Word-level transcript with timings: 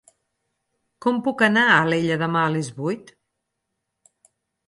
Com 1.05 1.19
puc 1.27 1.43
anar 1.47 1.65
a 1.67 1.75
Alella 1.83 2.17
demà 2.23 2.41
a 2.45 2.53
les 2.55 2.71
vuit? 2.79 3.11